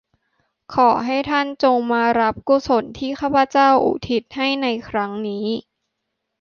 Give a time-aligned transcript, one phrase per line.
[0.73, 5.45] ขอให้ท่านจงมารับกุศลที่ข้าพเจ้าอุทิศให้ในครั้งนี้